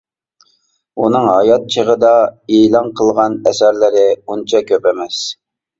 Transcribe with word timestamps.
ئۇنىڭ 1.03 1.27
ھايات 1.33 1.67
چېغىدا 1.75 2.15
ئېلان 2.57 2.91
قىلغان 3.03 3.39
ئەسەرلىرى 3.51 4.11
ئۇنچە 4.27 4.67
كۆپ 4.73 4.91
ئەمەس. 4.95 5.25